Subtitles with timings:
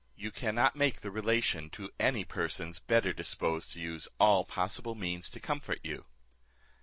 [0.15, 5.29] You cannot make the relation to any persons better disposed to use all possible means
[5.29, 6.05] to comfort you."